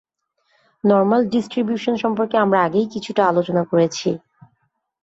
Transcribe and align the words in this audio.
Normal 0.83 1.21
distribution 1.33 1.95
সম্পর্কে 2.03 2.35
আমরা 2.37 2.59
আগেই 2.61 2.87
কিছুটা 2.93 3.21
আলোচনা 3.27 3.63
করেছি। 3.71 4.09